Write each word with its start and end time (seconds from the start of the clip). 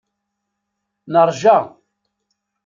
Neṛja. 1.11 1.57